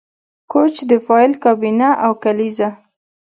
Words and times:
کوچ 0.51 0.75
د 0.89 0.91
فایل 1.05 1.31
کابینه 1.43 1.89
او 2.05 2.11
کلیزه 2.23 2.69